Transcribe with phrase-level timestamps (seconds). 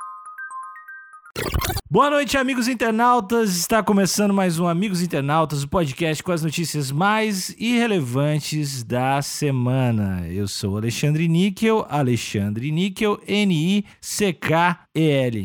[1.90, 3.56] Boa noite, amigos internautas.
[3.56, 10.26] Está começando mais um Amigos Internautas, o podcast com as notícias mais irrelevantes da semana.
[10.28, 13.98] Eu sou Alexandre Níquel, Alexandre Níquel, N-I-C-K-E-L.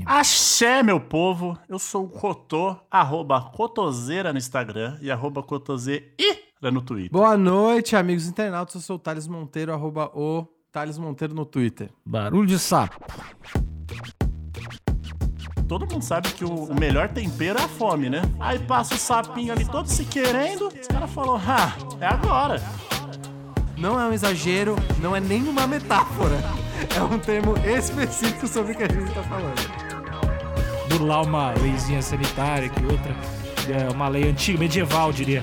[0.06, 1.60] Axé, meu povo!
[1.68, 6.06] Eu sou o Cotô, arroba Cotoseira no Instagram e arroba Cotoseira
[6.72, 7.12] no Twitter.
[7.12, 8.76] Boa noite, amigos internautas.
[8.76, 11.92] Eu sou o Thales Monteiro, arroba o Thales Monteiro no Twitter.
[12.04, 13.00] Barulho de sapo.
[15.68, 18.24] Todo mundo sabe que o melhor tempero é a fome, né?
[18.40, 22.60] Aí passa o sapinho ali todo se querendo, os caras falaram, ah, é agora.
[23.78, 26.38] Não é um exagero, não é nenhuma metáfora.
[26.98, 30.90] É um termo específico sobre o que a gente tá falando.
[30.90, 33.16] Burlar uma leizinha sanitária que outra.
[33.70, 35.42] É uma lei antiga, medieval, diria.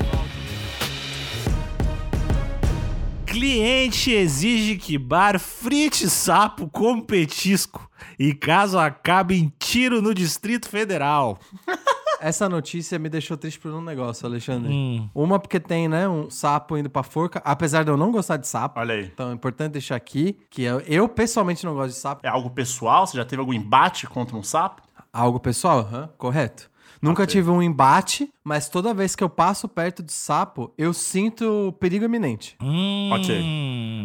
[3.31, 10.69] Cliente exige que bar frite sapo com petisco e caso acabe em tiro no Distrito
[10.69, 11.39] Federal.
[12.21, 14.73] Essa notícia me deixou triste por um negócio, Alexandre.
[14.73, 15.09] Hum.
[15.15, 18.49] Uma porque tem, né, um sapo indo pra forca, apesar de eu não gostar de
[18.49, 18.81] sapo.
[18.81, 19.05] Olha aí.
[19.05, 22.27] Então é importante deixar aqui que eu, eu pessoalmente não gosto de sapo.
[22.27, 23.07] É algo pessoal?
[23.07, 24.83] Você já teve algum embate contra um sapo?
[25.13, 25.79] Algo pessoal?
[25.79, 26.69] Aham, correto.
[27.03, 27.33] Nunca Ok.
[27.33, 32.05] tive um embate, mas toda vez que eu passo perto de sapo, eu sinto perigo
[32.05, 32.57] iminente.
[32.63, 33.11] Hum.
[33.13, 33.43] Ok.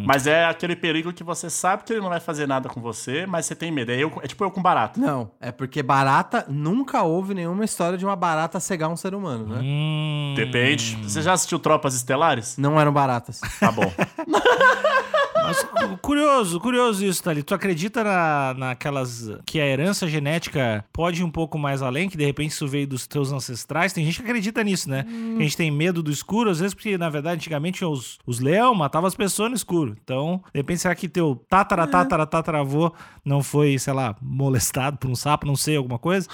[0.06, 3.26] Mas é aquele perigo que você sabe que ele não vai fazer nada com você,
[3.26, 3.92] mas você tem medo.
[3.92, 4.98] É, eu, é tipo eu com barata.
[5.00, 9.46] Não, é porque barata, nunca houve nenhuma história de uma barata cegar um ser humano,
[9.46, 9.60] né?
[9.62, 10.34] Hum.
[10.36, 10.96] Depende.
[11.02, 12.56] Você já assistiu Tropas Estelares?
[12.56, 13.40] Não eram baratas.
[13.60, 13.92] Tá bom.
[15.46, 17.42] Mas cu- curioso, curioso isso, Thali.
[17.42, 19.30] Tu acredita na, naquelas.
[19.46, 22.86] que a herança genética pode ir um pouco mais além, que de repente isso veio
[22.86, 23.92] dos teus ancestrais?
[23.92, 25.04] Tem gente que acredita nisso, né?
[25.04, 28.40] Que a gente tem medo do escuro, às vezes, porque na verdade antigamente os, os
[28.40, 29.96] leão matavam as pessoas no escuro.
[30.02, 32.92] Então, de repente, será que teu tatara, tatara, tataravô
[33.24, 36.28] não foi, sei lá, molestado por um sapo, não sei, alguma coisa?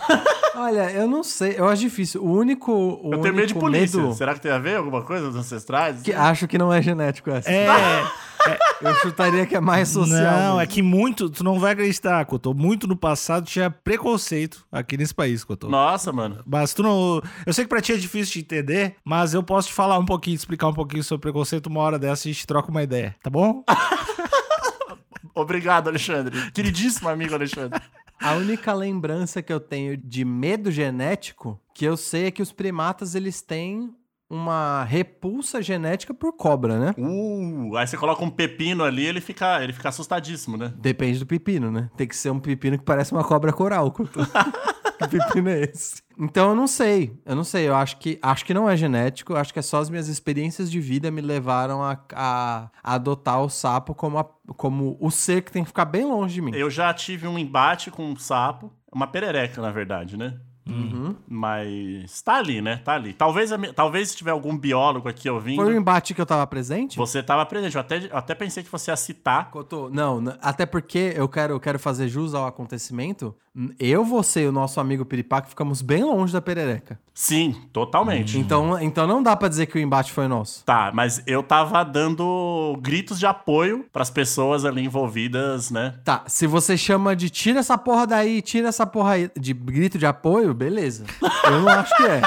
[0.54, 2.22] Olha, eu não sei, eu acho difícil.
[2.22, 2.70] O único.
[3.02, 4.00] O Eu tenho medo de polícia.
[4.00, 6.02] medo Será que tem a ver alguma coisa dos ancestrais?
[6.02, 7.50] que acho que não é genético essa.
[7.50, 7.66] É.
[8.80, 10.32] Eu chutaria que é mais social.
[10.32, 10.60] Não, mesmo.
[10.60, 12.52] é que muito, tu não vai acreditar, Cotô.
[12.52, 15.68] Muito no passado tinha preconceito aqui nesse país, Cotô.
[15.68, 16.42] Nossa, mano.
[16.44, 17.22] Mas tu não.
[17.46, 20.04] Eu sei que pra ti é difícil de entender, mas eu posso te falar um
[20.04, 21.66] pouquinho, explicar um pouquinho sobre preconceito.
[21.66, 23.64] Uma hora dessa a gente troca uma ideia, tá bom?
[25.34, 26.50] Obrigado, Alexandre.
[26.50, 27.80] Queridíssimo amigo Alexandre.
[28.20, 32.52] A única lembrança que eu tenho de medo genético que eu sei é que os
[32.52, 33.92] primatas eles têm
[34.32, 36.94] uma repulsa genética por cobra, né?
[36.96, 40.72] Uh, aí você coloca um pepino ali, ele fica, ele fica assustadíssimo, né?
[40.78, 41.90] Depende do pepino, né?
[41.96, 43.90] Tem que ser um pepino que parece uma cobra coral.
[43.92, 46.02] que pepino é esse?
[46.18, 47.20] Então eu não sei.
[47.26, 47.68] Eu não sei.
[47.68, 49.34] Eu acho que acho que não é genético.
[49.34, 53.42] Acho que é só as minhas experiências de vida me levaram a, a- a adotar
[53.42, 56.52] o sapo como, a- como o ser que tem que ficar bem longe de mim.
[56.54, 60.38] Eu já tive um embate com um sapo, uma perereca, na verdade, né?
[60.68, 61.16] Uhum.
[61.28, 62.80] Mas tá ali, né?
[62.84, 63.12] Tá ali.
[63.12, 66.96] Talvez, talvez se tiver algum biólogo aqui ouvindo, Foi um embate que eu tava presente?
[66.96, 67.74] você tava presente.
[67.74, 69.50] Eu até, eu até pensei que você ia citar.
[69.50, 73.34] Cotô, não, até porque eu quero, eu quero fazer jus ao acontecimento.
[73.78, 76.98] Eu, você e o nosso amigo Piripaque ficamos bem longe da perereca.
[77.12, 78.38] Sim, totalmente.
[78.38, 80.64] Então, então não dá pra dizer que o embate foi nosso.
[80.64, 85.94] Tá, mas eu tava dando gritos de apoio pras pessoas ali envolvidas, né?
[86.02, 89.98] Tá, se você chama de tira essa porra daí, tira essa porra aí, de grito
[89.98, 91.04] de apoio, beleza.
[91.44, 92.20] Eu não acho que é.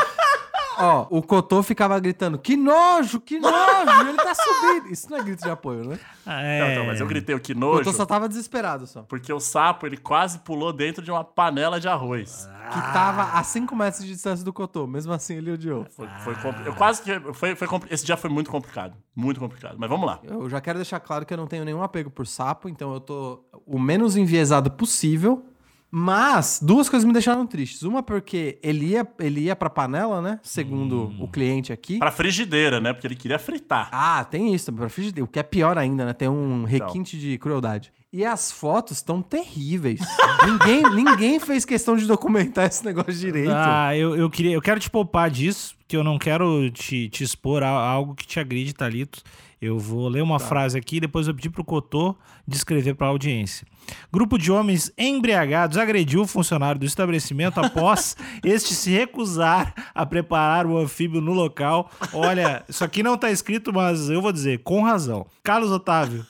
[0.78, 4.92] Ó, o Cotô ficava gritando, que nojo, que nojo, ele tá subindo.
[4.92, 5.98] Isso não é grito de apoio, né?
[6.28, 6.60] É.
[6.60, 9.04] Não, então, mas eu gritei o que O nojo, Cotô só tava desesperado só.
[9.04, 12.50] porque o sapo, ele quase pulou dentro de uma panela de arroz.
[12.74, 15.86] Que tava a 5 metros de distância do Cotô, mesmo assim ele odiou.
[15.96, 17.34] Foi, foi compli- eu quase que.
[17.34, 18.96] Foi, foi compli- esse dia foi muito complicado.
[19.16, 19.76] Muito complicado.
[19.80, 20.20] Mas vamos lá.
[20.24, 23.00] Eu já quero deixar claro que eu não tenho nenhum apego por sapo, então eu
[23.00, 25.46] tô o menos enviesado possível.
[25.92, 27.84] Mas duas coisas me deixaram tristes.
[27.84, 30.40] Uma porque ele ia, ele ia pra panela, né?
[30.44, 32.00] Segundo o cliente aqui.
[32.00, 32.92] Pra frigideira, né?
[32.92, 33.90] Porque ele queria fritar.
[33.92, 36.14] Ah, tem isso, pra frigideira, o que é pior ainda, né?
[36.14, 37.94] Tem um requinte de crueldade.
[38.12, 40.00] E as fotos estão terríveis.
[40.46, 43.52] ninguém, ninguém fez questão de documentar esse negócio direito.
[43.54, 47.24] Ah, eu, eu queria, eu quero te poupar disso, porque eu não quero te, te
[47.24, 49.22] expor a algo que te agride, Thalito.
[49.66, 52.16] Eu vou ler uma frase aqui e depois eu pedir pro Cotô
[52.48, 53.66] descrever para a audiência.
[54.12, 58.16] Grupo de homens embriagados agrediu o funcionário do estabelecimento após
[58.46, 61.90] este se recusar a preparar o anfíbio no local.
[62.14, 65.26] Olha, isso aqui não tá escrito, mas eu vou dizer, com razão.
[65.44, 66.24] Carlos Otávio,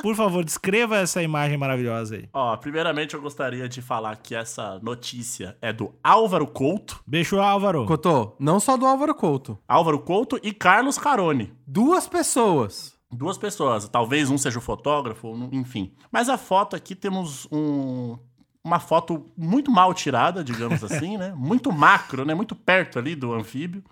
[0.00, 2.28] por favor, descreva essa imagem maravilhosa aí.
[2.32, 7.00] Ó, primeiramente eu gostaria de falar que essa notícia é do Álvaro Couto.
[7.06, 7.84] Beijo, Álvaro.
[7.86, 9.58] Cotô, não só do Álvaro Couto.
[9.68, 11.52] Álvaro Couto e Carlos Carone.
[11.66, 12.94] Duas pessoas.
[13.12, 13.88] duas pessoas.
[13.88, 15.92] Talvez um seja o fotógrafo, enfim.
[16.10, 18.16] Mas a foto aqui temos um.
[18.64, 21.34] Uma foto muito mal tirada, digamos assim, né?
[21.36, 22.32] Muito macro, né?
[22.32, 23.82] Muito perto ali do anfíbio.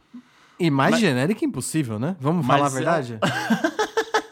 [0.58, 2.16] E mais genérica impossível, né?
[2.20, 3.18] Vamos Mas falar a é- verdade?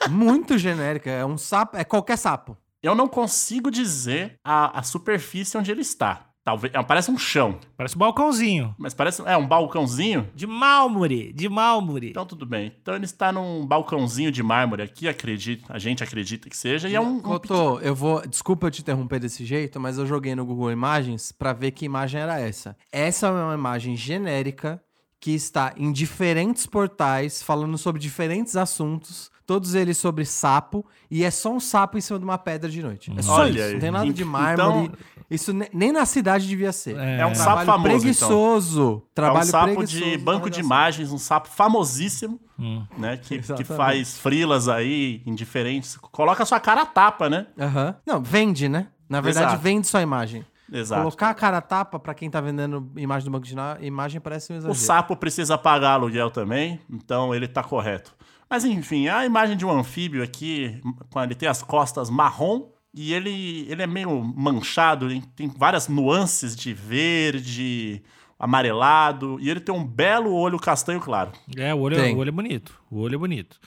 [0.08, 1.10] Muito genérica.
[1.10, 2.56] É um sapo, é qualquer sapo.
[2.82, 6.28] Eu não consigo dizer a, a superfície onde ele está.
[6.48, 6.72] Talvez.
[6.72, 7.58] é, Parece um chão.
[7.76, 8.74] Parece um balcãozinho.
[8.78, 9.20] Mas parece.
[9.26, 10.30] É um balcãozinho.
[10.34, 12.08] De mármore, de mármore.
[12.08, 12.72] Então tudo bem.
[12.80, 16.94] Então ele está num balcãozinho de mármore aqui, acredita, a gente acredita que seja, e
[16.94, 18.26] é um, um Cotô, eu vou.
[18.26, 21.84] Desculpa eu te interromper desse jeito, mas eu joguei no Google Imagens pra ver que
[21.84, 22.74] imagem era essa.
[22.90, 24.82] Essa é uma imagem genérica
[25.20, 29.30] que está em diferentes portais falando sobre diferentes assuntos.
[29.48, 32.82] Todos eles sobre sapo, e é só um sapo em cima de uma pedra de
[32.82, 33.10] noite.
[33.16, 33.62] É só Olha isso.
[33.62, 33.72] aí.
[33.72, 34.92] Não tem nada de Então- mármore.
[35.30, 36.96] Isso ne- nem na cidade devia ser.
[36.98, 37.20] É.
[37.20, 38.00] É um sapo Trabalho famoso, então.
[38.00, 39.02] preguiçoso.
[39.10, 42.84] É Trabalho um sapo preguiçoso de banco de imagens, um sapo famosíssimo, Hum.
[42.98, 43.16] né?
[43.16, 45.96] Que, que faz frilas aí em diferentes.
[45.96, 47.46] Coloca a sua cara a tapa, né?
[47.58, 47.94] Aham.
[48.06, 48.88] Não, vende, né?
[49.08, 49.62] Na verdade, Exato.
[49.62, 50.44] vende sua imagem.
[50.70, 51.00] Exato.
[51.00, 54.52] Colocar a cara a tapa pra quem tá vendendo imagem do banco de imagem parece
[54.52, 54.78] um O exagero.
[54.78, 58.14] sapo precisa pagar aluguel também, então ele tá correto.
[58.48, 60.80] Mas enfim, a imagem de um anfíbio aqui,
[61.10, 65.88] quando ele tem as costas marrom e ele, ele é meio manchado, ele tem várias
[65.88, 68.02] nuances de verde,
[68.38, 71.32] amarelado, e ele tem um belo olho castanho claro.
[71.56, 72.14] É, o olho, Tem.
[72.14, 72.80] o olho é bonito.
[72.90, 73.58] O olho é bonito.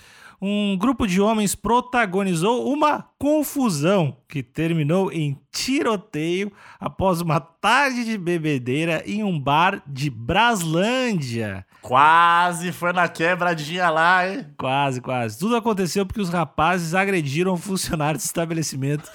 [0.43, 8.17] Um grupo de homens protagonizou uma confusão que terminou em tiroteio após uma tarde de
[8.17, 11.63] bebedeira em um bar de Braslândia.
[11.79, 14.47] Quase foi na quebradinha lá, hein?
[14.57, 15.37] Quase, quase.
[15.37, 19.11] Tudo aconteceu porque os rapazes agrediram um funcionário do estabelecimento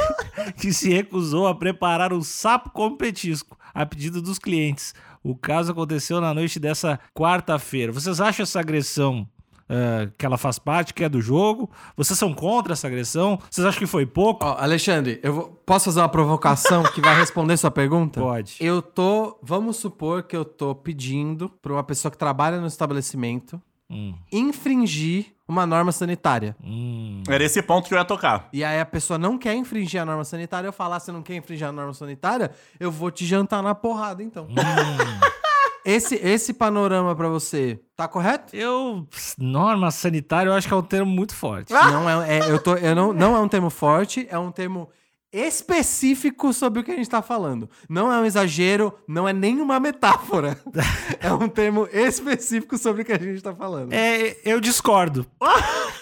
[0.60, 4.94] que se recusou a preparar um sapo como petisco a pedido dos clientes.
[5.22, 7.92] O caso aconteceu na noite dessa quarta-feira.
[7.92, 9.26] Vocês acham essa agressão
[9.68, 11.70] ah, que ela faz parte, que é do jogo?
[11.96, 13.38] Vocês são contra essa agressão?
[13.50, 14.44] Vocês acham que foi pouco?
[14.44, 18.20] Ó, Alexandre, eu vou- posso fazer uma provocação que vai responder sua pergunta?
[18.20, 18.56] Pode.
[18.60, 19.38] Eu tô.
[19.42, 25.26] Vamos supor que eu tô pedindo pra uma pessoa que trabalha no estabelecimento Hum, infringir
[25.46, 26.56] uma norma sanitária.
[26.60, 27.22] hum.
[27.28, 28.48] Era esse ponto que eu ia tocar.
[28.52, 31.36] E aí a pessoa não quer infringir a norma sanitária, eu falar, você não quer
[31.36, 34.48] infringir a norma sanitária, eu vou te jantar na porrada, então.
[35.86, 38.54] esse, esse panorama pra você, tá correto?
[38.54, 39.06] Eu.
[39.38, 41.72] Norma sanitária, eu acho que é um termo muito forte.
[41.72, 44.88] Não é, é- eu tô, eu não, não é um termo forte, é um termo
[45.32, 47.68] específico sobre o que a gente tá falando.
[47.88, 50.58] Não é um exagero, não é nenhuma metáfora.
[51.20, 53.92] é um termo específico sobre o que a gente tá falando.
[53.92, 55.26] É, eu discordo.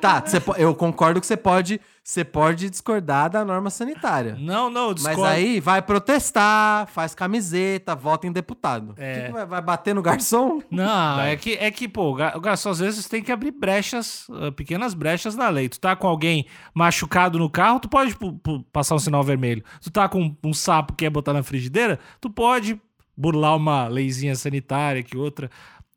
[0.00, 4.34] Tá, você eu concordo que você pode, você pode discordar da norma sanitária.
[4.40, 5.24] Não, não, eu Mas discordo.
[5.26, 8.94] aí vai protestar, faz camiseta, vota em deputado.
[8.96, 9.14] É.
[9.20, 10.62] que que vai, vai bater no garçom?
[10.70, 13.50] Não, é que, é que, pô, o ga- o garçom às vezes tem que abrir
[13.50, 15.68] brechas, ah, pequenas brechas na lei.
[15.68, 18.16] Tu tá com alguém machucado no carro, tu pode
[18.72, 19.62] passar um sinal vermelho.
[19.82, 22.80] Tu tá com um sapo que quer botar na frigideira, tu pode
[23.14, 25.50] burlar uma leizinha sanitária que outra,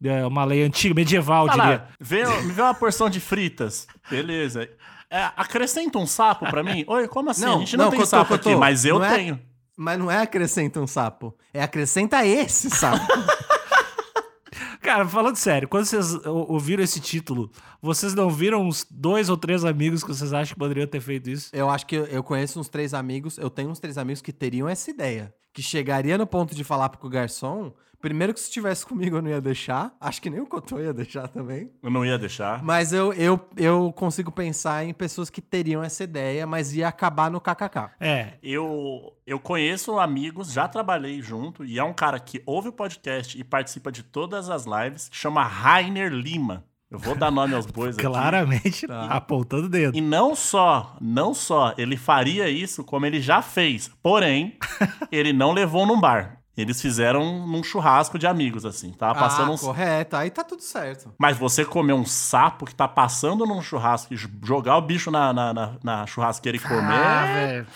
[0.04, 1.86] é, uma lei antiga, medieval, Fala, diria.
[2.02, 3.88] vê, me vê uma porção de fritas.
[4.10, 4.68] Beleza.
[5.12, 6.86] É, acrescenta um sapo pra mim?
[6.88, 7.44] Oi, como assim?
[7.44, 9.40] Não, a gente não, não, tem Cotô, sapo Cotô, aqui, mas eu é- tenho.
[9.76, 13.06] Mas não é acrescenta um sapo, é acrescenta esse sapo.
[14.82, 19.38] Cara, falando sério, quando vocês ou- ouviram esse título, vocês não viram uns dois ou
[19.38, 21.50] três amigos que vocês acham que poderiam ter feito isso?
[21.54, 24.32] eu acho que eu, eu conheço uns três amigos, eu tenho uns três amigos que
[24.34, 25.34] teriam essa ideia.
[25.54, 27.74] Que chegaria no ponto de falar pro garçom.
[28.02, 29.94] Primeiro que se estivesse comigo eu não ia deixar.
[30.02, 31.70] Acho que nem o Cotô ia deixar também.
[31.84, 32.64] Eu não ia deixar.
[32.64, 37.30] Mas eu, eu, eu consigo pensar em pessoas que teriam essa ideia, mas ia acabar
[37.30, 37.92] no kkk.
[38.00, 42.74] É, Eu, eu conheço amigos, já trabalhei junto, e é um cara que ouve o
[42.74, 46.66] podcast e participa de todas as lives, que chama Rainer Lima.
[46.90, 48.06] Eu vou dar nome aos bois aqui.
[48.06, 49.98] claramente apontando o dedo.
[49.98, 53.90] E não só, não só ele faria isso, como ele já fez.
[54.04, 54.58] Porém,
[55.10, 56.41] ele não levou num bar.
[56.58, 58.92] Eles fizeram num churrasco de amigos, assim.
[58.92, 59.58] Tava passando ah, um.
[59.58, 60.16] correto.
[60.18, 61.14] Aí tá tudo certo.
[61.18, 65.32] Mas você comer um sapo que tá passando num churrasco e jogar o bicho na,
[65.32, 67.68] na, na- na churrasqueira e comer Ah, é- velho.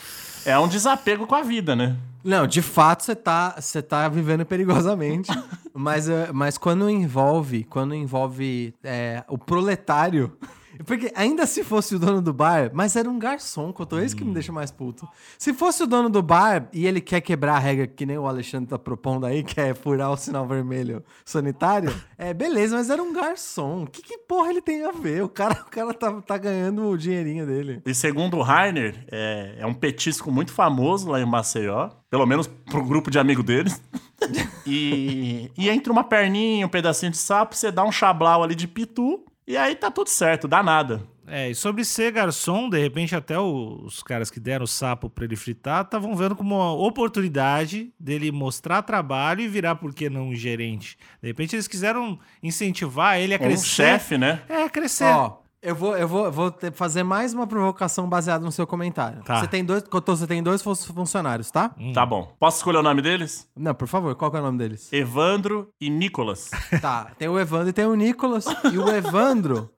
[0.45, 1.95] é um desapego com a vida, né?
[2.23, 5.31] Não, de fato você tá, você tá vivendo perigosamente.
[5.73, 10.37] mas, eh, mas quando envolve, quando envolve é, o proletário.
[10.85, 14.15] Porque ainda se fosse o dono do bar, mas era um garçom, Cotô, é isso
[14.15, 15.07] que me deixa mais puto.
[15.37, 18.27] Se fosse o dono do bar e ele quer quebrar a regra que nem o
[18.27, 23.01] Alexandre tá propondo aí, que é furar o sinal vermelho sanitário, é beleza, mas era
[23.01, 23.83] um garçom.
[23.83, 25.23] O que, que porra ele tem a ver?
[25.23, 27.81] O cara, o cara tá, tá ganhando o dinheirinho dele.
[27.85, 31.89] E segundo o Rainer, é, é um petisco muito famoso lá em Maceió.
[32.09, 33.81] Pelo menos pro grupo de amigo deles.
[34.65, 38.67] e, e entre uma perninha, um pedacinho de sapo, você dá um chablau ali de
[38.67, 41.01] pitu E aí tá tudo certo, dá nada.
[41.27, 45.25] É, e sobre ser garçom, de repente até os caras que deram o sapo pra
[45.25, 50.29] ele fritar estavam vendo como uma oportunidade dele mostrar trabalho e virar, por que não,
[50.29, 50.97] um gerente.
[51.21, 53.65] De repente eles quiseram incentivar ele a Um crescer.
[53.65, 54.41] chefe, né?
[54.47, 55.05] É, crescer.
[55.05, 59.23] Ó, eu vou, eu vou, vou ter- fazer mais uma provocação baseada no seu comentário.
[59.23, 59.39] Tá.
[59.41, 61.75] Você tem dois, Cotô, você tem dois fun- funcionários, tá?
[61.93, 62.33] Tá bom.
[62.39, 63.49] Posso escolher o nome deles?
[63.55, 64.91] Não, por favor, qual que é o nome deles?
[64.93, 66.49] Evandro e Nicolas.
[66.81, 68.45] Tá, tem o Evandro e tem o Nicolas.
[68.71, 69.69] E o Evandro,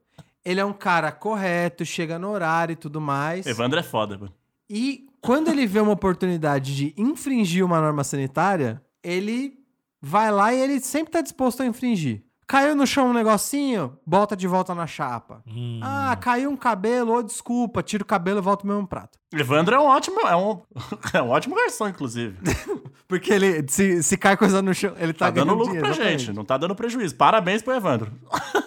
[0.44, 3.46] ele é um cara correto, chega no horário e tudo mais.
[3.46, 4.34] Evandro é foda, mano.
[4.70, 9.54] E quando ele vê uma oportunidade de infringir uma norma sanitária, ele
[10.02, 12.24] vai lá e ele sempre tá disposto a infringir.
[12.48, 15.44] Caiu no chão um negocinho, bota de volta na chapa.
[15.46, 15.82] Hum.
[15.84, 19.20] Ah, caiu um cabelo, ô, desculpa, tira o cabelo e volta o mesmo prato.
[19.34, 20.62] Evandro é um ótimo, é um,
[21.14, 22.38] é um ótimo garçom, inclusive.
[23.06, 25.94] Porque ele, se, se cai coisa no chão, ele tá, Tá dando lucro dinheiro, pra
[25.94, 26.26] exatamente.
[26.28, 27.16] gente, não tá dando prejuízo.
[27.16, 28.12] Parabéns pro Evandro.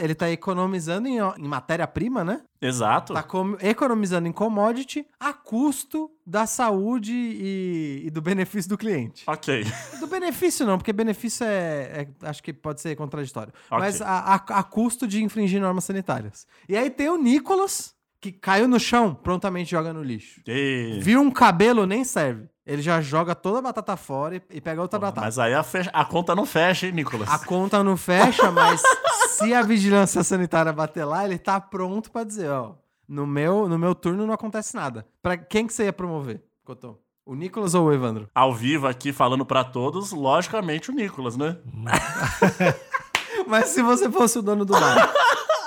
[0.00, 2.40] Ele tá economizando em, em matéria-prima, né?
[2.62, 3.12] Exato.
[3.12, 3.26] Tá
[3.60, 9.24] economizando em commodity a custo da saúde e, e do benefício do cliente.
[9.26, 9.64] Ok.
[9.98, 13.52] Do benefício não, porque benefício é, é- acho que pode ser contraditório.
[13.70, 13.78] Ok.
[13.80, 16.46] Mas a, a- a custo de infringir normas sanitárias.
[16.68, 20.40] E aí tem o Nicolas, que caiu no chão, prontamente joga no lixo.
[20.46, 22.48] E- Viu um cabelo, nem serve.
[22.64, 25.22] Ele já joga toda a batata fora e, e pega outra batata.
[25.26, 27.28] Mas aí a, fecha- a conta não fecha, hein, Nicolas?
[27.28, 28.80] A conta não fecha, mas
[29.30, 32.74] se a vigilância sanitária bater lá, ele tá pronto pra dizer, ó,
[33.08, 35.04] no meu, no meu turno não acontece nada.
[35.20, 36.98] Pra quem que você ia promover, Cotô?
[37.26, 38.28] O Nicolas ou o Evandro?
[38.34, 41.56] Ao vivo aqui falando pra todos, logicamente o Nicolas, né?
[43.46, 45.12] Mas se você fosse o dono do bar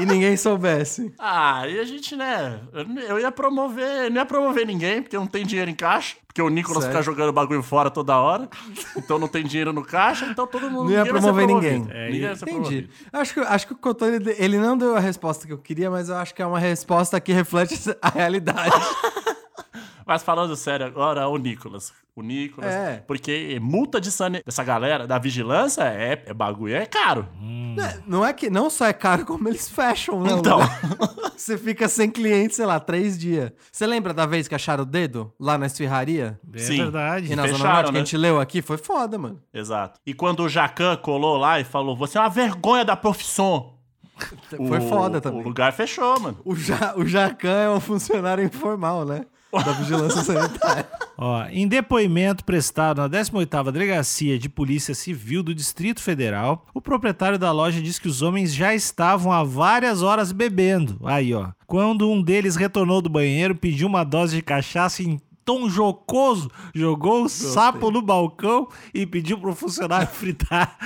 [0.00, 1.12] e ninguém soubesse.
[1.18, 2.60] Ah, e a gente, né?
[3.08, 4.10] Eu, ia promover.
[4.10, 6.16] Não ia promover ninguém, porque não tem dinheiro em caixa.
[6.26, 8.48] Porque o Nicolas fica jogando bagulho fora toda hora.
[8.94, 10.90] Então não tem dinheiro no caixa, então todo mundo.
[10.90, 11.80] Não ia promover ninguém.
[11.80, 12.90] ninguém ia ser Entendi.
[13.12, 15.90] Acho que, acho que o Cotô, ele, ele não deu a resposta que eu queria,
[15.90, 18.76] mas eu acho que é uma resposta que reflete a realidade.
[20.06, 21.92] Mas falando sério agora, o Nicolas.
[22.14, 22.72] O Nicolas.
[22.72, 23.04] É.
[23.06, 24.40] Porque multa de sane...
[24.46, 27.28] dessa galera da vigilância é, é bagulho, é caro.
[27.38, 30.30] Né, Não é que não só é caro, como eles fecham, né?
[30.32, 30.60] Então.
[31.36, 33.52] Você fica sem cliente, sei lá, três dias.
[33.70, 36.40] Você lembra da vez que acharam o dedo lá na esfirraria?
[36.54, 36.78] É Sim.
[36.78, 37.30] verdade.
[37.30, 37.98] E na fecharam, Zona Norte, que né?
[37.98, 39.42] a gente leu aqui, foi foda, mano.
[39.52, 40.00] Exato.
[40.06, 43.74] E quando o Jacan colou lá e falou: Você é uma vergonha da profissão.
[44.48, 45.40] Foi o- foda também.
[45.40, 46.38] O lugar fechou, mano.
[46.42, 49.26] O, ja, o Jacan é um funcionário informal, né?
[49.62, 50.88] Da vigilância sanitária.
[51.18, 57.38] Ó, em depoimento prestado na 18ª Delegacia de Polícia Civil do Distrito Federal, o proprietário
[57.38, 60.98] da loja diz que os homens já estavam há várias horas bebendo.
[61.04, 61.48] Aí, ó.
[61.66, 67.22] Quando um deles retornou do banheiro, pediu uma dose de cachaça em tom jocoso, jogou
[67.22, 70.76] o sapo no balcão e pediu pro funcionário fritar.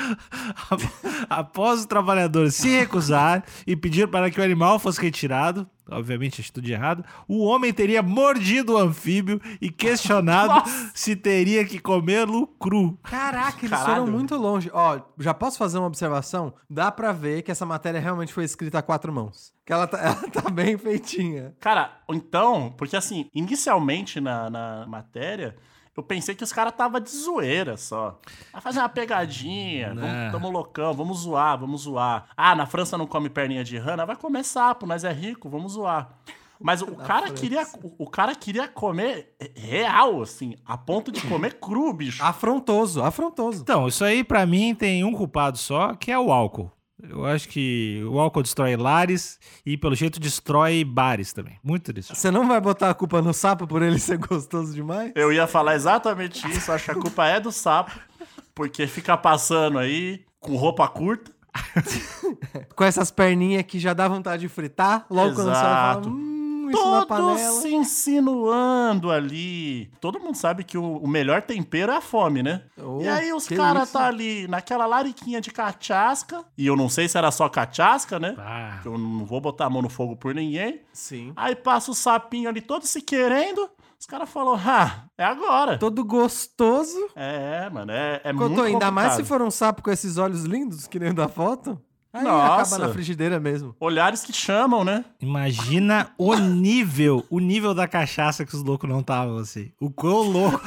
[1.30, 6.72] Após os trabalhadores se recusar e pedir para que o animal fosse retirado, obviamente atitude
[6.72, 12.98] errada, o homem teria mordido o anfíbio e questionado se teria que comê-lo cru.
[13.02, 14.00] Caraca, eles Caralho.
[14.00, 14.70] foram muito longe.
[14.72, 16.54] Ó, já posso fazer uma observação?
[16.68, 19.52] Dá pra ver que essa matéria realmente foi escrita a quatro mãos.
[19.64, 21.54] Que ela tá, ela tá bem feitinha.
[21.60, 25.56] Cara, então, porque assim, inicialmente na, na matéria,
[25.96, 28.18] eu pensei que os caras tava de zoeira só.
[28.52, 30.00] Vai fazer uma pegadinha, Né.
[30.02, 32.26] vamos, tamo loucão, vamos zoar, vamos zoar.
[32.36, 35.72] Ah, na França não come perninha de rana, vai comer sapo, nós é rico, vamos
[35.72, 36.08] zoar.
[36.62, 37.34] Mas o cara, França.
[37.42, 42.22] queria, o, o cara queria comer real, assim, a ponto de comer cru, bicho.
[42.22, 43.62] Afrontoso, afrontoso.
[43.62, 46.70] Então, isso aí pra mim tem um culpado só, que é o álcool.
[47.08, 51.58] Eu acho que o álcool destrói lares e, pelo jeito, destrói bares também.
[51.62, 52.14] Muito disso.
[52.14, 55.12] Você não vai botar a culpa no sapo por ele ser gostoso demais?
[55.14, 57.92] Eu ia falar exatamente isso, acho que a culpa é do sapo,
[58.54, 61.30] porque fica passando aí com roupa curta.
[62.76, 66.08] Com essas perninhas que já dá vontade de fritar, logo quando você fala, Exato.
[66.08, 66.29] hum,
[66.72, 67.08] isso na Todos
[67.40, 67.60] panela.
[67.60, 69.90] se insinuando ali.
[70.00, 72.62] Todo mundo sabe que o, o melhor tempero é a fome, né?
[72.82, 76.44] Oh, e aí os caras tá ali naquela lariquinha de cachasca.
[76.56, 78.34] E eu não sei se era só cachasca, né?
[78.38, 80.80] Ah, Eu não vou botar a mão no fogo por ninguém.
[80.92, 81.32] Sim.
[81.36, 83.68] Aí passa o sapinho ali todo se querendo.
[83.98, 85.76] Os caras falaram, ah, é agora.
[85.76, 86.96] Todo gostoso.
[87.14, 89.38] É, mano, é, é Cotô, muito ainda mais se complicado.
[89.40, 91.78] for um sapo com esses olhos lindos, que nem o da foto.
[92.12, 92.74] Aí Nossa.
[92.74, 93.74] acaba na frigideira mesmo.
[93.78, 95.04] Olhares que chamam, né?
[95.20, 99.70] imagina o nível, o nível da cachaça que os loucos não estavam, assim.
[99.80, 100.60] O quão louco.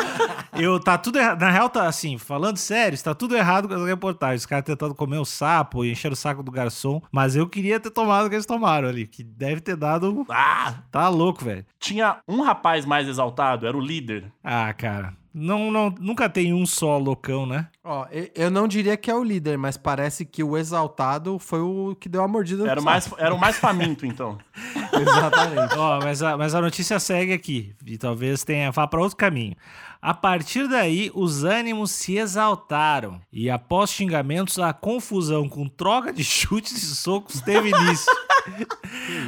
[0.53, 1.41] Eu, tá tudo errado.
[1.41, 4.41] Na real, tá assim, falando sério, está tudo errado com as reportagens.
[4.41, 7.01] Os caras tentando comer o sapo e encher o saco do garçom.
[7.11, 10.25] Mas eu queria ter tomado o que eles tomaram ali, que deve ter dado.
[10.29, 11.65] Ah, Tá louco, velho.
[11.79, 14.31] tinha um rapaz mais exaltado, era o líder.
[14.43, 15.13] Ah, cara.
[15.33, 17.67] Não, não, nunca tem um só loucão, né?
[17.83, 21.95] Ó, eu não diria que é o líder, mas parece que o exaltado foi o
[21.99, 24.37] que deu a mordida no Era mais, era o mais faminto, então.
[24.93, 25.75] Exatamente.
[25.75, 27.75] Ó, mas a, mas a notícia segue aqui.
[27.83, 29.55] E talvez tenha vá para outro caminho.
[30.03, 33.21] A partir daí, os ânimos se exaltaram.
[33.31, 38.11] E após xingamentos, a confusão com troca de chutes e socos teve início.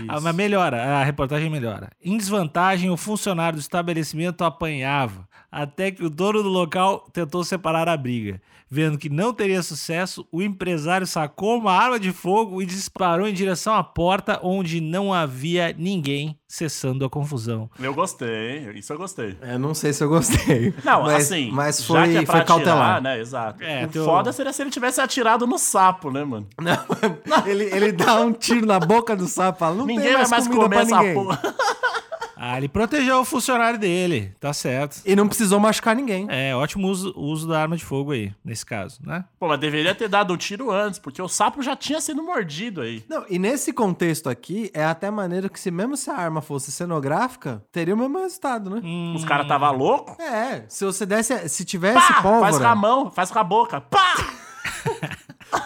[0.10, 1.90] Ah, mas melhora, a reportagem melhora.
[2.04, 7.88] Em desvantagem, o funcionário do estabelecimento apanhava, até que o dono do local tentou separar
[7.88, 8.42] a briga.
[8.70, 13.34] Vendo que não teria sucesso, o empresário sacou uma arma de fogo e disparou em
[13.34, 17.70] direção à porta onde não havia ninguém, cessando a confusão.
[17.80, 19.38] Eu gostei, isso eu gostei.
[19.42, 20.74] Eu não sei se eu gostei.
[20.86, 23.02] Não, mas, assim, mas já foi, que é pra foi atirar, cautelar.
[23.02, 23.20] né?
[23.20, 23.64] Exato.
[23.64, 26.48] É, o teu- foda seria se ele tivesse atirado no sapo, né, mano?
[27.26, 30.14] Não, ele, ele dá um tiro na boca do sapo e fala, não Ninguém tem
[30.14, 31.14] vai mais, mais comida comer pra essa ninguém.
[31.16, 31.42] porra.
[32.36, 35.02] Ah, ele protegeu o funcionário dele, tá certo.
[35.06, 36.28] E não precisou machucar ninguém.
[36.30, 39.26] É, ótimo uso, uso da arma de fogo aí, nesse caso, né?
[39.40, 42.82] Pô, mas deveria ter dado o tiro antes, porque o sapo já tinha sido mordido
[42.82, 43.04] aí.
[43.10, 46.72] Não, e nesse contexto aqui, é até maneiro que se mesmo se a arma fosse
[46.72, 48.82] cenográfica, teria o mesmo resultado, né?
[49.16, 50.22] Os caras tava louco.
[50.22, 52.22] É, se você desse, se tivesse Pá!
[52.22, 53.82] pólvora, Faz com a mão, faz com a boca.
[53.82, 54.16] Pá!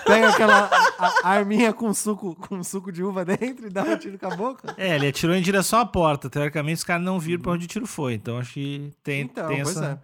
[0.06, 0.66] pega aquela
[0.98, 4.28] a- a arminha com suco, com suco de uva dentro e dá um tiro com
[4.28, 4.74] a boca.
[4.78, 6.30] É, ele atirou em direção à porta.
[6.30, 8.14] Teoricamente, os caras não viram pra onde o tiro foi.
[8.14, 10.02] Então, acho que tem, Então, tem essa...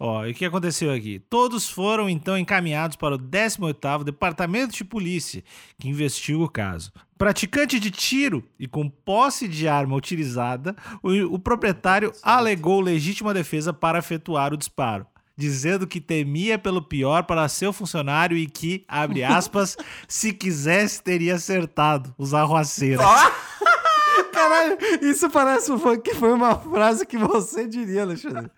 [0.00, 1.18] Ó, e o que aconteceu aqui?
[1.28, 5.42] Todos foram, então, encaminhados para o 18º Departamento de Polícia,
[5.76, 6.92] que investiga o caso.
[7.18, 13.72] Praticante de tiro e com posse de arma utilizada, o, o proprietário alegou legítima defesa
[13.72, 15.04] para efetuar o disparo.
[15.38, 19.76] Dizendo que temia pelo pior para seu funcionário e que, abre aspas,
[20.08, 23.04] se quisesse teria acertado os arruaceiros.
[24.32, 25.70] Caralho, isso parece
[26.02, 28.50] que foi uma frase que você diria, Alexandre.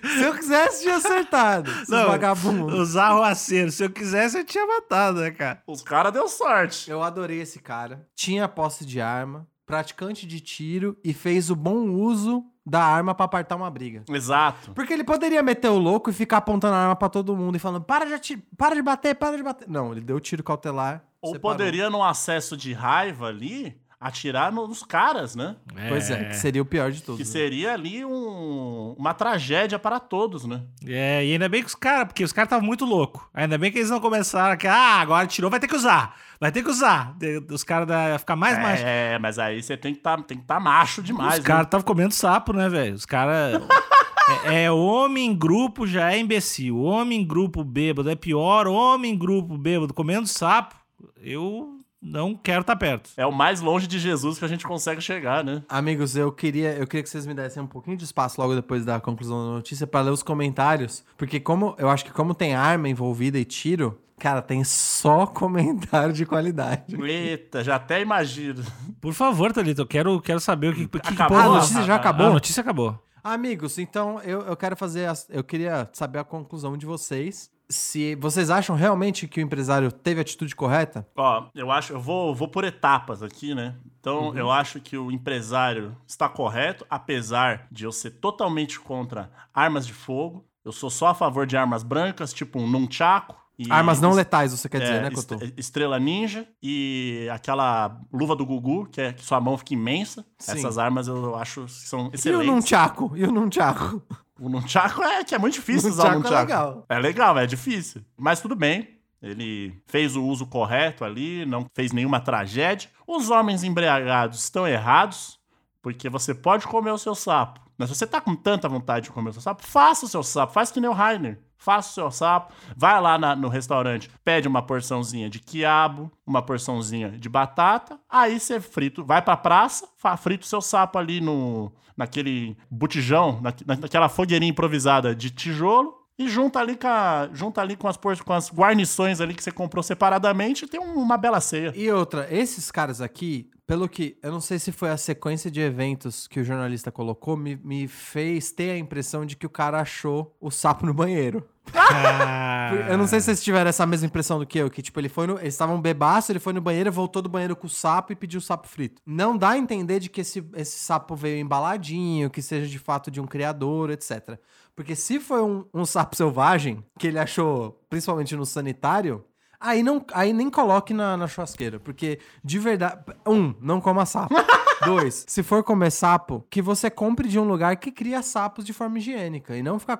[0.00, 1.70] Se eu quisesse, tinha acertado.
[1.70, 2.78] Esses Não, vagabundos.
[2.78, 3.74] Os arruaceiros.
[3.74, 5.60] Se eu quisesse, eu tinha matado, né, cara?
[5.66, 6.88] Os caras deu sorte.
[6.88, 8.06] Eu adorei esse cara.
[8.14, 13.26] Tinha posse de arma, praticante de tiro e fez o bom uso da arma pra
[13.26, 14.02] apartar uma briga.
[14.08, 14.72] Exato.
[14.72, 17.58] Porque ele poderia meter o louco e ficar apontando a arma pra todo mundo e
[17.58, 19.68] falando: para de, ati- para de bater, para de bater.
[19.68, 21.04] Não, ele deu tiro cautelar.
[21.20, 21.56] Ou separou.
[21.56, 25.56] poderia, num acesso de raiva ali, atirar nos caras, né?
[25.88, 27.20] Pois é, que seria o pior de todos.
[27.20, 27.32] Que né?
[27.32, 30.62] seria ali um- uma tragédia para todos, né?
[30.86, 33.20] É, e ainda bem que os caras, porque os caras estavam muito loucos.
[33.34, 34.72] Ainda bem que eles não começaram a.
[34.72, 36.14] Ah, agora tirou, vai ter que usar.
[36.40, 37.16] Vai ter que usar.
[37.50, 38.82] Os caras da- ficar mais macho.
[38.86, 41.84] É, mas aí você tem que tá, tem que tá macho demais, Os caras estavam
[41.84, 42.94] comendo sapo, né, velho?
[42.94, 43.60] Os caras.
[44.46, 46.78] é, é, homem em grupo já é imbecil.
[46.78, 48.68] Homem em grupo bêbado é pior.
[48.68, 50.76] Homem em grupo bêbado comendo sapo,
[51.20, 53.10] eu não quero estar perto.
[53.16, 55.62] É o mais longe de Jesus que a gente consegue chegar, né?
[55.68, 58.84] Amigos, eu queria, eu queria que vocês me dessem um pouquinho de espaço logo depois
[58.84, 62.54] da conclusão da notícia pra ler os comentários, porque como eu acho que como tem
[62.54, 66.96] arma envolvida e tiro, cara, tem só comentário de qualidade.
[67.02, 68.62] Eita, já até imagino.
[69.00, 71.38] Por favor, Thalita, eu quero, quero saber o que, que, que Acabou?
[71.38, 72.26] Ah, a notícia já acabou?
[72.26, 72.98] A notícia acabou.
[73.24, 75.06] Amigos, então eu, eu quero fazer.
[75.06, 77.50] as- eu queria saber a conclusão de vocês.
[77.70, 81.06] Se vocês acham realmente que o empresário teve a atitude correta?
[81.14, 83.74] Ó, eu acho, eu vou, vou por etapas aqui, né?
[84.00, 89.86] Então, eu acho que o empresário está correto, apesar de eu ser totalmente contra armas
[89.86, 90.46] de fogo.
[90.64, 93.36] Eu sou só a favor de armas brancas, tipo um nunchaku.
[93.58, 95.36] e- Armas não letais, você quer é, dizer, né, Cotô?
[95.56, 100.24] Estrela Ninja e aquela luva do Gugu, que é que sua mão fica imensa.
[100.38, 100.52] Sim.
[100.52, 102.46] Essas armas eu acho que são E o excelentes.
[102.46, 103.12] Nunchaku?
[103.16, 104.00] E o Nunchaku?
[104.38, 106.86] O Nunchaku é que é muito difícil usar o Nunchaku é legal.
[106.88, 108.02] É legal, é difícil.
[108.16, 108.96] Mas tudo bem.
[109.20, 112.88] Ele fez o uso correto ali, não fez nenhuma tragédia.
[113.06, 115.40] Os homens embriagados estão errados,
[115.82, 117.67] porque você pode comer o seu sapo.
[117.78, 120.22] Mas se você tá com tanta vontade de comer o seu sapo, faça o seu
[120.22, 120.52] sapo.
[120.52, 121.38] Faz que nem o Rainer.
[121.56, 122.52] Faça o seu sapo.
[122.76, 127.98] Vai lá na- no restaurante, pede uma porçãozinha de quiabo, uma porçãozinha de batata.
[128.10, 129.86] Aí você frito, vai pra praça,
[130.18, 135.96] frita o seu sapo ali no, naquele botijão, na, naquela fogueirinha improvisada de tijolo.
[136.20, 139.52] E junta ali com, a- junta ali com, as, com as guarnições ali que você
[139.52, 141.72] comprou separadamente e tem um- uma bela ceia.
[141.76, 144.16] E outra, esses caras aqui, pelo que.
[144.22, 147.86] Eu não sei se foi a sequência de eventos que o jornalista colocou, me, me
[147.86, 151.46] fez ter a impressão de que o cara achou o sapo no banheiro.
[151.74, 154.98] Ah, Eu não sei se vocês tiveram essa mesma impressão do que eu, que tipo,
[154.98, 155.38] ele foi no.
[155.38, 158.38] Eles estavam bebaço, ele foi no banheiro, voltou do banheiro com o sapo e pediu
[158.38, 159.02] o sapo frito.
[159.04, 163.10] Não dá a entender de que esse, esse sapo veio embaladinho, que seja de fato
[163.10, 164.38] de um criador, etc.
[164.74, 169.22] Porque se foi um, um sapo selvagem, que ele achou, principalmente no sanitário,
[169.60, 171.78] aí, não, aí nem coloque na, na churrasqueira.
[171.78, 173.02] Porque, de verdade.
[173.26, 174.34] Um, não coma sapo.
[174.84, 178.72] Dois, se for comer sapo, que você compre de um lugar que cria sapos de
[178.72, 179.56] forma higiênica.
[179.56, 179.98] E não ficar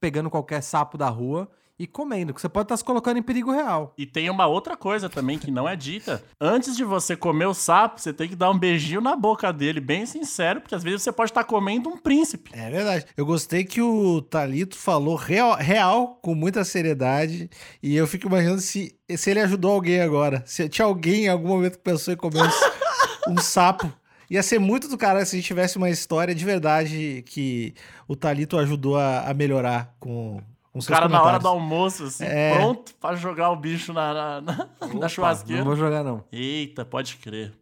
[0.00, 3.52] pegando qualquer sapo da rua e comendo, que você pode estar se colocando em perigo
[3.52, 3.92] real.
[3.98, 6.22] E tem uma outra coisa também que não é dita.
[6.40, 9.80] Antes de você comer o sapo, você tem que dar um beijinho na boca dele,
[9.80, 12.50] bem sincero, porque às vezes você pode estar comendo um príncipe.
[12.54, 13.06] É verdade.
[13.16, 17.50] Eu gostei que o Talito falou real, real, com muita seriedade,
[17.82, 20.42] e eu fico imaginando se, se ele ajudou alguém agora.
[20.46, 23.92] Se tinha alguém em algum momento que pensou em comer um, um sapo.
[24.28, 27.74] Ia ser muito do cara se a gente tivesse uma história de verdade que
[28.08, 30.42] o Talito ajudou a, a melhorar com,
[30.76, 32.54] com O seus cara na hora do almoço, assim, É.
[32.56, 35.60] pronto pra jogar o bicho na, na, na- na churrasqueira.
[35.60, 36.22] Não vou jogar, não.
[36.30, 37.52] Eita, pode crer.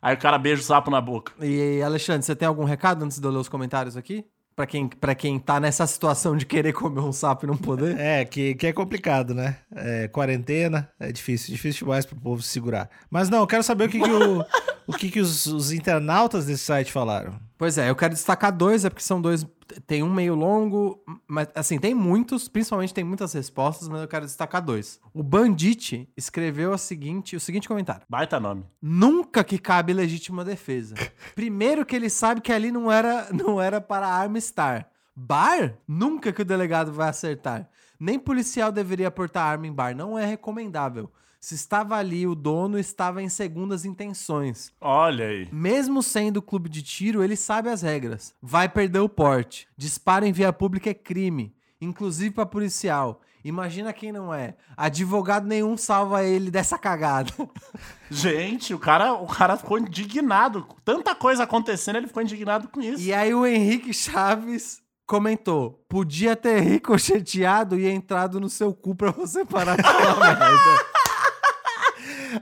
[0.00, 1.32] Aí o cara beija o sapo na boca.
[1.44, 4.24] E, Alexandre, você tem algum recado antes de eu ler os comentários aqui?
[4.54, 7.98] Pra quem, pra quem tá nessa situação de querer comer um sapo e não poder?
[7.98, 9.56] É, que, que é complicado, né?
[9.74, 12.90] É, quarentena, é difícil, difícil demais pro povo se segurar.
[13.10, 14.44] Mas não, eu quero saber o que, que, o,
[14.86, 17.34] o que, que os, os internautas desse site falaram.
[17.56, 19.46] Pois é, eu quero destacar dois, é porque são dois.
[19.86, 24.24] Tem um meio longo, mas assim, tem muitos, principalmente tem muitas respostas, mas eu quero
[24.24, 25.00] destacar dois.
[25.12, 28.64] O Bandit escreveu a seguinte, o seguinte comentário: Baita nome.
[28.80, 30.94] Nunca que cabe legítima defesa.
[31.34, 34.88] Primeiro que ele sabe que ali não era, não era para a arma estar.
[35.14, 35.74] Bar?
[35.86, 37.68] Nunca que o delegado vai acertar.
[37.98, 41.10] Nem policial deveria portar arma em bar, não é recomendável.
[41.44, 44.72] Se estava ali, o dono estava em segundas intenções.
[44.80, 45.48] Olha aí.
[45.50, 48.32] Mesmo sendo clube de tiro, ele sabe as regras.
[48.40, 49.66] Vai perder o porte.
[49.76, 53.20] Disparo em via pública é crime, inclusive para policial.
[53.44, 54.54] Imagina quem não é.
[54.76, 57.32] Advogado nenhum salva ele dessa cagada.
[58.08, 60.64] Gente, o cara, o cara ficou indignado.
[60.84, 63.02] Tanta coisa acontecendo, ele ficou indignado com isso.
[63.02, 69.10] E aí o Henrique Chaves comentou: podia ter ricocheteado e entrado no seu cu pra
[69.10, 71.01] você parar de falar merda.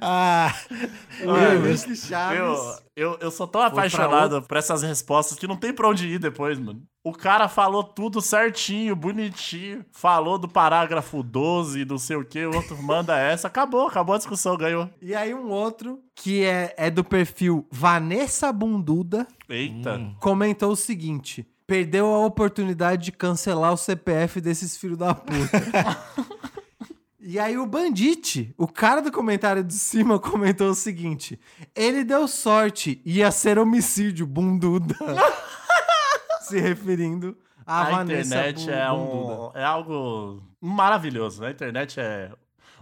[0.00, 0.55] Ah,
[1.20, 2.38] Henrique Chaves.
[2.38, 6.18] Eu, eu, eu sou tão apaixonado por essas respostas que não tem pra onde ir
[6.18, 6.83] depois, mano.
[7.03, 9.85] O cara falou tudo certinho, bonitinho.
[9.90, 13.48] Falou do parágrafo 12, não sei o que, o outro manda essa.
[13.48, 14.88] Acabou, acabou a discussão, ganhou.
[15.00, 19.98] E aí um outro, que é, é do perfil Vanessa Bunduda, Eita.
[20.20, 25.38] comentou o seguinte: perdeu a oportunidade de cancelar o CPF desses filhos da puta.
[27.31, 31.38] e aí o Bandite, o cara do comentário de cima, comentou o seguinte:
[31.75, 34.95] ele deu sorte, ia ser homicídio, bunduda.
[36.43, 41.43] Se referindo à A, Vanessa internet Bu- é, um, é algo maravilhoso.
[41.43, 41.49] né?
[41.49, 42.33] A internet é.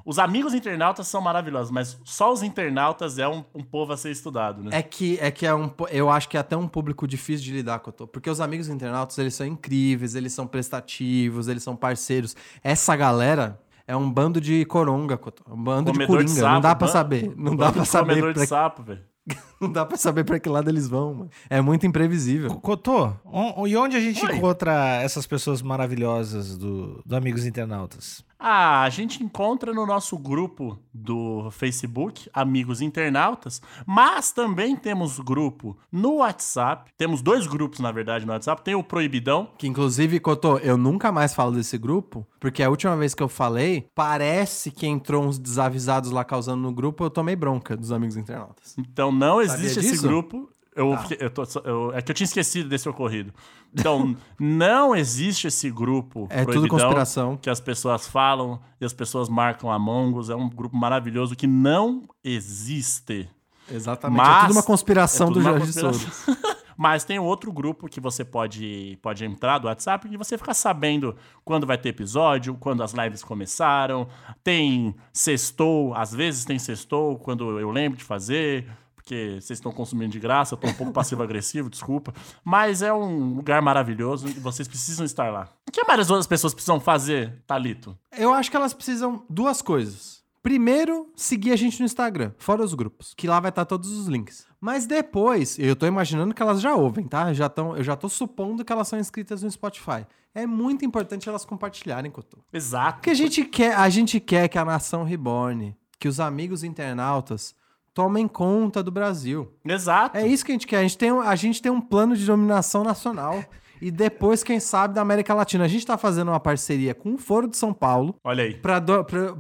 [0.07, 4.11] Os amigos internautas são maravilhosos, mas só os internautas é um, um povo a ser
[4.11, 4.71] estudado, né?
[4.73, 5.71] É que, é que é um.
[5.91, 7.91] Eu acho que é até um público difícil de lidar com.
[7.93, 12.35] Porque os amigos internautas, eles são incríveis, eles são prestativos, eles são parceiros.
[12.65, 15.42] Essa galera é um bando de coronga, Cotô.
[15.53, 16.42] Um bando de Comedor de coringa.
[16.42, 17.33] não sapo, dá pra ban- saber.
[17.37, 18.09] Não dá de saber.
[18.14, 19.01] Comedor Pra, de sapo, velho.
[19.61, 21.31] não dá pra saber pra que lado eles vão, mano.
[21.51, 22.51] É muito imprevisível.
[22.61, 24.37] Cotô, on- e onde a gente Oi.
[24.37, 24.72] encontra
[25.03, 28.24] essas pessoas maravilhosas do, do Amigos Internautas?
[28.38, 35.77] Ah, a gente encontra no nosso grupo do Facebook, Amigos Internautas, mas também temos grupo
[35.90, 36.90] no WhatsApp.
[36.96, 38.62] Temos dois grupos, na verdade, no WhatsApp.
[38.62, 39.51] Tem o Proibidão.
[39.59, 43.29] Que inclusive, Cotô, eu nunca mais falo desse grupo, porque a última vez que eu
[43.29, 48.16] falei, parece que entrou uns desavisados lá causando no grupo, eu tomei bronca dos amigos
[48.16, 48.77] internautas.
[48.79, 50.03] Então não Sabia existe esse disso?
[50.07, 50.48] grupo.
[50.79, 50.99] Eu, Tá.
[50.99, 53.33] fiquei- eu tô- eu- é que eu tinha esquecido desse ocorrido.
[53.75, 57.37] Então, não existe esse grupo É tudo conspiração.
[57.37, 60.31] que as pessoas falam e as pessoas marcam Among Us.
[60.31, 63.29] É um grupo maravilhoso que não existe.
[63.71, 64.21] Exatamente.
[64.21, 66.37] é Mas- tudo uma conspiração É tudo do Jorge conspiração.
[66.81, 71.17] Mas tem outro grupo que você pode, pode entrar do WhatsApp e você fica sabendo
[71.45, 74.07] quando vai ter episódio, quando as lives começaram.
[74.45, 78.64] Tem sextou, às vezes tem sextou, quando eu lembro de fazer,
[79.09, 82.12] porque vocês estão consumindo de graça, eu tô um pouco passivo-agressivo, desculpa.
[82.44, 85.49] Mas é um lugar maravilhoso e vocês precisam estar lá.
[85.66, 87.97] O que mais as outras pessoas precisam fazer, Talito?
[88.16, 90.18] Eu acho que elas precisam duas coisas.
[90.42, 94.07] Primeiro, seguir a gente no Instagram, fora os grupos, que lá vai estar todos os
[94.09, 94.47] links.
[94.61, 97.33] Mas depois, eu tô imaginando que elas já ouvem, tá?
[97.33, 100.07] Já tão, eu já tô supondo que elas são inscritas no Spotify.
[100.35, 102.38] É muito importante elas compartilharem, Cotô.
[102.53, 102.99] Exato.
[102.99, 107.55] Porque a gente quer, a gente quer que a nação reborn, que os amigos internautas
[107.99, 109.53] tomem conta do Brasil.
[109.65, 110.17] Exato.
[110.17, 110.77] É isso que a gente quer.
[110.79, 113.43] A gente tem, um- a gente tem um plano de dominação nacional.
[113.81, 115.63] E depois, quem sabe, da América Latina.
[115.63, 118.55] A gente tá fazendo uma parceria com o Foro de São Paulo Olha aí.
[118.55, 118.81] para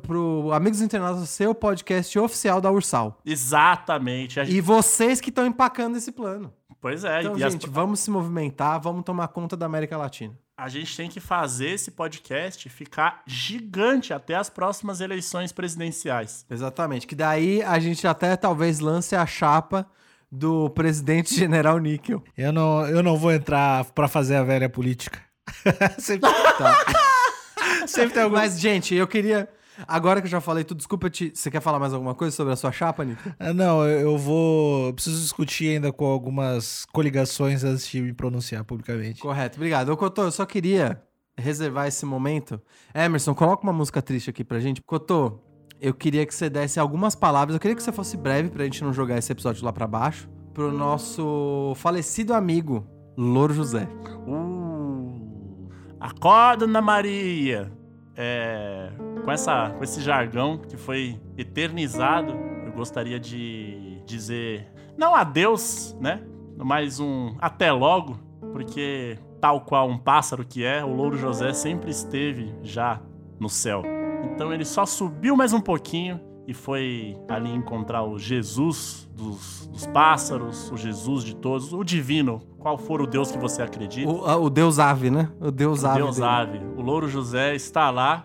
[0.00, 3.18] pro Amigos Internautas ser o podcast oficial da Ursal.
[3.26, 4.34] Exatamente.
[4.36, 6.52] Gente- E vocês que estão empacando esse plano.
[6.80, 7.20] Pois é.
[7.22, 10.32] Então, e as- gente, vamos se movimentar, vamos tomar conta da América Latina.
[10.58, 16.44] A gente tem que fazer esse podcast ficar gigante até as próximas eleições presidenciais.
[16.50, 17.06] Exatamente.
[17.06, 19.88] Que daí a gente até talvez lance a chapa
[20.28, 22.24] do presidente General Níquel.
[22.36, 25.20] Eu não, eu não vou entrar pra fazer a velha política.
[25.96, 26.74] sempre, Tá.
[27.86, 28.34] sempre tem algum...
[28.34, 29.48] Mas, gente, eu queria.
[29.86, 31.30] Agora que eu já falei tudo, desculpa te.
[31.34, 33.22] Você quer falar mais alguma coisa sobre a sua chapa, Nico?
[33.38, 34.86] Ah, Não, eu eu vou...
[34.88, 39.20] eu preciso discutir ainda com algumas coligações antes de me pronunciar publicamente.
[39.20, 39.90] Correto, obrigado.
[39.90, 41.00] Ô, Cotô, eu só queria
[41.36, 42.60] reservar esse momento.
[42.94, 44.82] Emerson, coloca uma música triste aqui pra gente.
[44.82, 45.40] Cotô,
[45.80, 47.54] eu queria que você desse algumas palavras.
[47.54, 50.28] Eu queria que você fosse breve pra gente não jogar esse episódio lá pra baixo.
[50.52, 52.84] Pro nosso falecido amigo,
[53.16, 53.88] Louro José.
[54.26, 55.68] Uh,
[56.00, 57.72] acorda, Ana Maria!
[58.16, 58.90] É,
[59.28, 62.32] com, essa, com esse jargão que foi eternizado,
[62.64, 66.22] eu gostaria de dizer, não adeus, né?
[66.56, 68.18] Mas um até logo,
[68.52, 73.02] porque tal qual um pássaro que é, o Louro José sempre esteve já
[73.38, 73.82] no céu.
[74.32, 79.86] Então ele só subiu mais um pouquinho e foi ali encontrar o Jesus dos, dos
[79.88, 84.10] pássaros, o Jesus de todos, o divino, qual for o Deus que você acredita.
[84.10, 85.28] O, o Deus Ave, né?
[85.38, 85.98] O Deus Ave.
[85.98, 86.28] Deus dele.
[86.28, 86.58] Ave.
[86.78, 88.24] O Louro José está lá.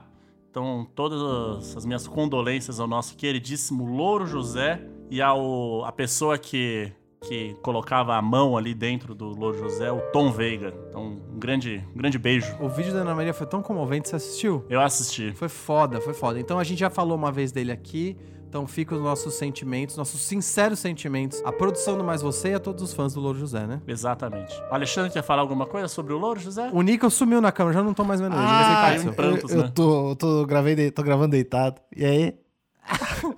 [0.54, 6.94] Então, todas as minhas condolências ao nosso queridíssimo Louro José e ao, a pessoa que,
[7.28, 10.72] que colocava a mão ali dentro do Louro José, o Tom Veiga.
[10.90, 12.56] Então, um grande, um grande beijo.
[12.62, 14.64] O vídeo da Ana Maria foi tão comovente, você assistiu?
[14.70, 15.32] Eu assisti.
[15.32, 16.40] Foi foda, foi foda.
[16.40, 18.16] Então a gente já falou uma vez dele aqui.
[18.54, 22.60] Então fica os nossos sentimentos, nossos sinceros sentimentos, a produção do Mais Você e a
[22.60, 23.82] todos os fãs do Louro José, né?
[23.88, 24.54] Exatamente.
[24.70, 26.70] O Alexandre quer falar alguma coisa sobre o Louro José?
[26.72, 28.44] O Nico sumiu na câmera, já não tô mais vendo ele.
[28.46, 29.10] Ah, caído.
[29.10, 29.64] em prantos, eu, né?
[29.66, 31.82] eu tô, eu tô, gravei de- tô gravando deitado.
[31.98, 32.38] E aí?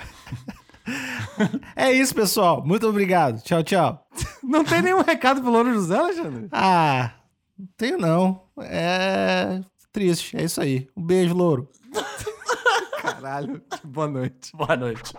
[1.78, 2.62] é isso, pessoal.
[2.65, 3.41] Muito obrigado.
[3.41, 4.06] Tchau, tchau.
[4.43, 6.49] Não tem nenhum recado pro Louro José, Alexandre?
[6.51, 7.12] Ah,
[7.58, 8.41] não tenho não.
[8.60, 9.62] É
[9.93, 10.36] triste.
[10.36, 10.89] É isso aí.
[10.93, 11.69] Um beijo, louro.
[13.05, 14.55] Caralho, boa noite.
[14.55, 15.13] Boa noite.